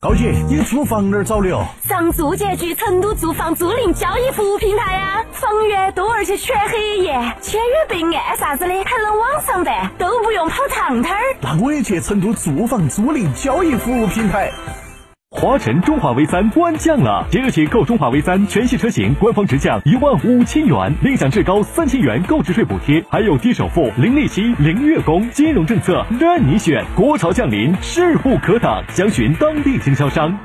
[0.00, 1.66] 高姐，你租房哪儿找的哦？
[1.82, 7.10] 上住建局成都住房租赁交易服务平台呀、房源多而且全黑夜，
[7.40, 11.22] 签约备案啥子的还能网上办，都不用跑趟摊儿。
[11.40, 14.52] 那我也去成都住房租赁交易服务平台。
[15.30, 26.82] 华晨中华 V 三官降了，即日起购中华 V 三全系车型，官方直降一万五千元，另享至高三千元购置税补贴，还有低首付、零利息、零月供，金融政策任你选。
[26.96, 30.36] 国潮降临，势不可挡，详询当地经销商。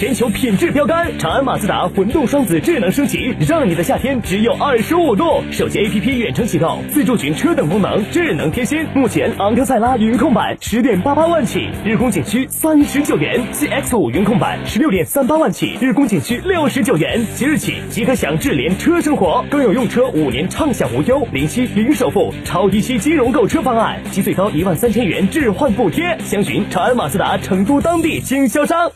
[0.00, 5.42] 全球品质标杆，长安马自达混动双子智能升级，让你的夏天只有二十五度。
[5.50, 8.82] 手机 APP 远程启动，自助寻车等功能，智能贴心。
[8.94, 17.22] 目前昂克赛拉云控版十点八八万起，日供仅需三十九元；CX 五云控版十六点三八万起，日供仅需六十九元。
[17.34, 26.16] 即日起即可享智联车生活，更有用车五年畅享无忧、零息零首付、超低息金融购车方案，及最高一万三千元置换补贴。
[26.24, 28.90] 详询长安马自达成都当地经销商。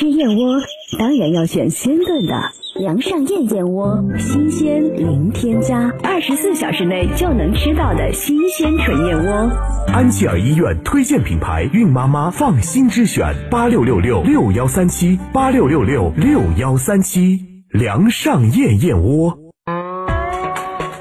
[0.00, 0.58] 吃燕窝
[0.98, 2.32] 当然要选鲜炖的，
[2.76, 9.50] 梁上燕燕窝，新鲜零添加，二十四小时内就能吃到的新鲜纯燕窝。
[9.92, 17.38] 安琪儿医院推荐品牌，孕妈妈放心之选，八六六六六幺三七，八六六六六幺三七，
[17.68, 19.36] 梁上燕燕窝。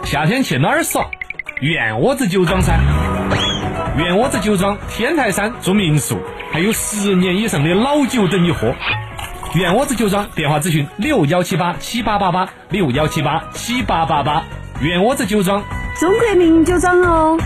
[0.03, 1.09] 夏天去哪儿耍？
[1.61, 2.77] 燕窝子酒庄噻。
[3.97, 6.17] 燕窝子酒庄天台山住民宿，
[6.51, 8.73] 还有十年以上的老酒等你喝。
[9.55, 14.43] 袁窝子酒庄电话咨询六幺七八七八八八六幺七八七八八八。
[14.81, 15.63] 袁窝子酒庄，
[15.99, 17.37] 中国名酒庄哦。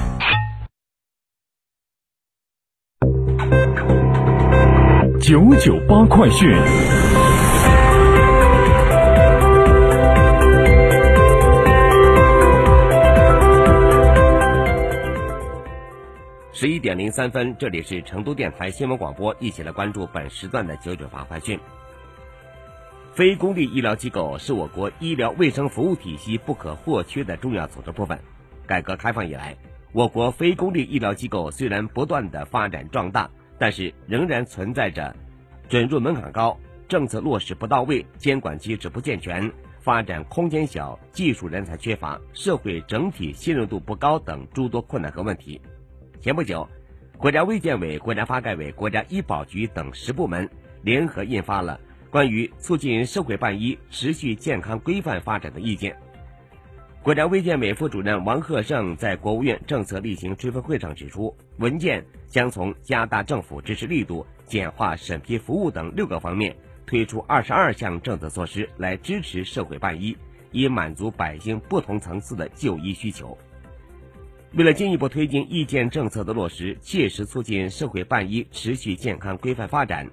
[5.21, 6.53] 九九八快讯。
[16.63, 21.59] 十一点零三分，这里是成都电台新闻广播，一起来关注本时段的九九八快讯。
[23.13, 28.17] 非公立医疗机构是我国医疗卫生服务体系不可或缺的重要组织部分。
[28.65, 29.57] 改革开放以来，
[29.91, 33.29] 我国非公立医疗机构虽然不断的发展壮大，
[33.59, 35.13] 但是仍然存在着
[35.67, 36.57] 准入门槛高、
[36.87, 45.59] 政策落实不到位、监管机制不健全、发展空间小、技术人才缺乏、社会整体信任度不高等诸多困难和问题。
[46.23, 46.65] 前不久，
[47.17, 50.49] 国家卫健委、国家发改委、国家医保局等十部门
[50.81, 51.77] 联合印发了
[52.09, 55.93] 关于促进社会办医持续健康规范发展的意见。
[57.01, 66.55] 国家卫健委副主任王贺胜在国务院政策例行吹风会上指出，文件将从加大政府支持力度、简化审批服务等六个方面，
[66.85, 70.15] 推出二十二项政策措施来支持社会办医，
[70.53, 73.37] 以满足百姓不同层次的就医需求。
[74.55, 80.07] 为了进一步推进意见政策的落实，切实促进社会办医持续健康规范发展，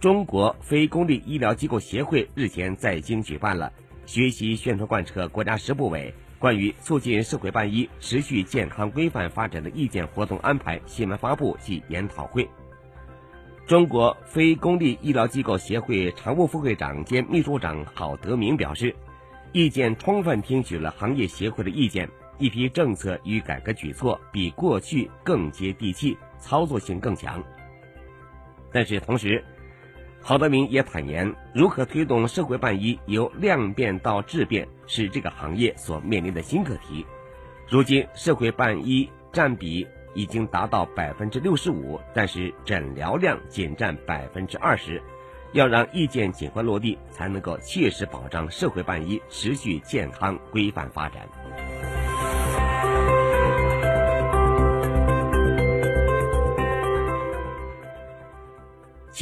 [0.00, 3.70] 中国非公立医疗机构协会日前在京举办了
[4.06, 12.48] 学习宣传贯彻国家十部委关于促进社会办医持续健康规范发展的意见活动安排新闻发布暨研讨会。
[13.66, 18.96] 中国非公立医疗机构协会常务副会长兼秘书长郝德明表示，
[19.52, 22.08] 意见充分听取了行业协会的意见。
[22.42, 27.40] 一批政策与改革举措比过去更接地气，操作性更强。
[28.72, 29.44] 但是同时，
[30.20, 37.06] 郝德明也坦言，如何推动社会办医由量变到质变，是这个行业所面临的新课题。
[37.68, 45.00] 如今，社会办医占比已经达到百分之六十五，但是诊疗量仅占百分之二十。
[45.52, 51.28] 要让意见尽快落地，才能够切实保障社会办医持续健康规范发展。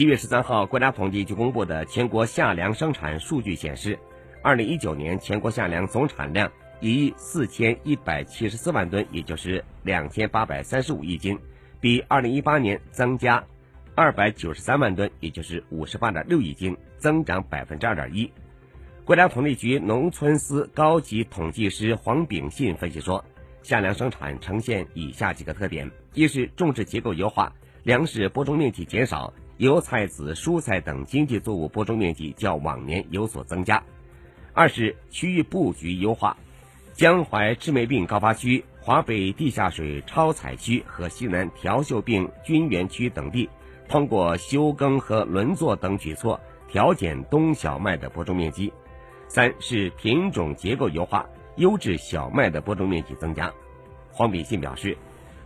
[0.01, 3.99] 七月十三号，国家统计局公布的全国夏粮生产数据显示，
[4.41, 6.51] 二零一九年全国夏粮总产量
[6.81, 11.39] 一亿四千一百七十四万吨，也就是两千八百三十五亿斤，
[11.83, 13.45] 比二零一八年增加
[13.95, 18.33] 二百九十三万吨，也就是五十八点六亿斤，增长百分之二点一。
[19.05, 23.23] 国家统计局农村司高级统计师黄炳信分析说，
[23.63, 27.53] 夏粮生产呈现以下几个特点：一是种植结构优化，
[27.83, 29.31] 粮食播种面积减少。
[29.61, 33.83] 油菜籽、蔬菜等经济作物播种面积较往年有所增加。
[34.55, 36.39] 二是区域布局优化，
[36.95, 43.51] 江淮赤霉病高发区、华北地下水超采区和西南条锈病菌源区等地，
[43.87, 48.73] 通过休耕和轮作等举措调减冬小麦的播种面积。
[49.29, 53.53] 三是品种结构优化，优质小麦的播种面积增加。
[54.11, 54.97] 黄炳信表示。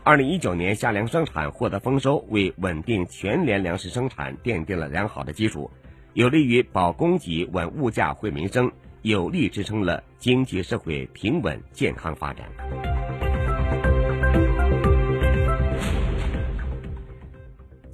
[0.06, 5.71] 二零一九年夏粮生产获得丰收，为稳定全年粮食生产奠定了良好的基础，
[6.12, 8.71] 有利于保供给、稳物价、惠民生，
[9.01, 12.47] 有力支撑了经济社会平稳健康发展。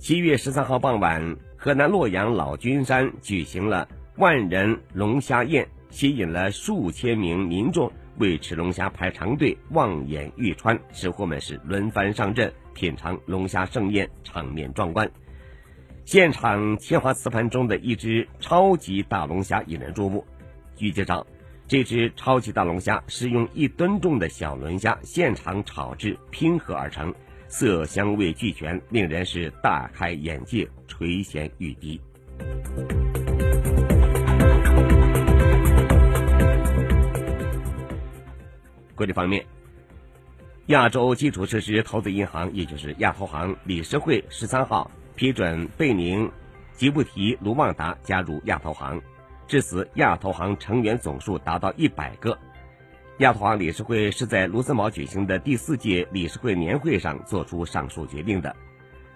[0.00, 3.86] 七月十三号傍晚，河南洛阳老君山举行了
[4.16, 7.92] 万人龙虾宴，吸引了数千名民众。
[8.20, 15.10] 为吃龙虾排长队，望眼欲穿，吃货们是轮番上阵品尝龙虾盛宴，场面壮观。
[16.04, 20.24] 现场切花瓷盘中的一只超级大龙虾引人注目。
[20.76, 21.26] 据介绍，
[21.66, 27.14] 这只超级大龙虾是用一吨重的小龙虾现场炒制拼合而成，
[27.48, 31.98] 色香味俱全，令人是大开眼界，垂涎欲滴。
[39.00, 39.42] 国际方面，
[40.66, 46.30] 亚洲基础设施投资银行，也就是亚投行理事会十三号批准贝宁、
[46.74, 49.00] 吉布提、卢旺达加入亚投行，
[49.48, 52.38] 至此亚投行成员总数达到一百个。
[53.20, 58.54] 亚投行理事会是在卢森堡举行的第四届理事会年会上作出上述决定的。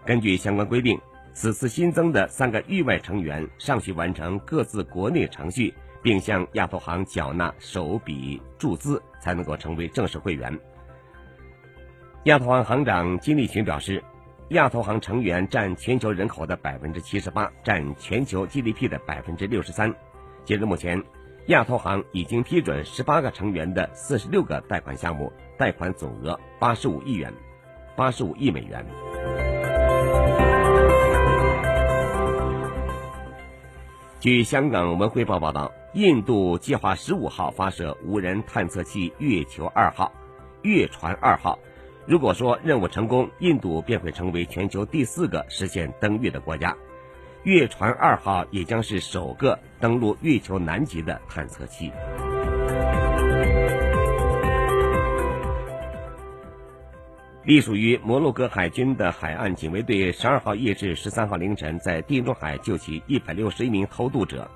[0.07, 0.99] 根据相关规定，
[1.35, 5.75] 此次新增的三个域外成员尚需完成各自国内程序。
[6.05, 10.61] 并向亚投行缴纳首笔注资，才能够成为正式会员。
[12.25, 14.05] 亚投行行长金立群表示，
[14.51, 19.95] 亚投行成员占全球人口的百分之七十八，占全球 GDP 的百分之六十三。
[20.45, 21.03] 截至目前，
[21.47, 27.33] 亚投行已经批准十八个成员的四十六个贷款项目，贷款总额八十五亿元，
[27.97, 29.14] 八十五亿美元。
[34.25, 40.11] 据香港文汇报报道，印度计划十五号发射无人探测器“月球二号”、
[40.65, 41.59] “月船二号”。
[42.09, 46.75] 如果说任务成功，印度便会成为全球第四个实现登月的国家。
[47.45, 51.93] “月船二号”也将是首个登陆月球南极的探测器。
[57.45, 64.51] 隶属于摩洛哥海军的海岸警卫队十二号夜至十三号凌晨在地中海救起一百六十一名偷渡者。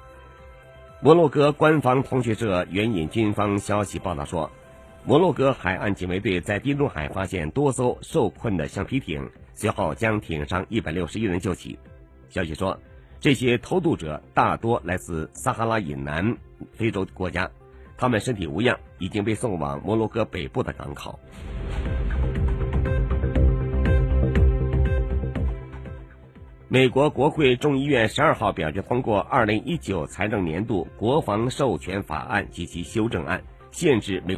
[1.03, 4.51] 摩洛哥官方通讯社援引军方消息报道说，
[5.05, 11.79] 摩洛哥海岸警卫队在地中海发现多艘受困的橡皮艇，随后将艇上一百六十一人救起。
[12.31, 12.81] 消息说，
[13.21, 16.35] 这些偷渡者大多来自撒哈拉以南
[16.73, 17.51] 非洲国家，
[17.99, 21.21] 他们身体无恙，已经被送往摩洛哥北部的港口。
[26.71, 34.37] 美国国会众议院十二号表决通过二零一九财政年度国防授权法案及其修正案，限制美。